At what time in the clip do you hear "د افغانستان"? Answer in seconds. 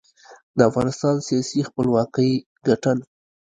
0.57-1.15